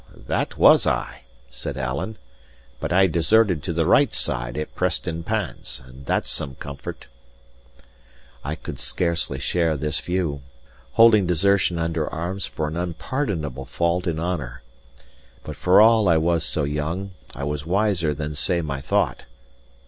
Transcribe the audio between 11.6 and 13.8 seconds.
under arms for an unpardonable